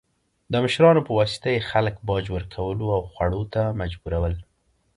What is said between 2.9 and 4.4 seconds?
او خوړو ته مجبورول.